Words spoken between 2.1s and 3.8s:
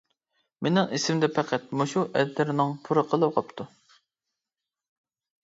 ئەتىرنىڭ پۇرىقىلا قاپتۇ.